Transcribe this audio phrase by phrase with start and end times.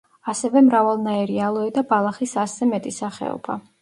[0.31, 3.59] ასევე მრავალნაირი ალოე და ბალახის ასზე მეტი სახეობა.